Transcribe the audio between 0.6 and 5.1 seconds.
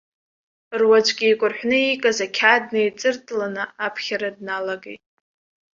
Руаӡәк еикәарҳәны иикыз ақьаад неиҵыртланы аԥхьара дналагеит.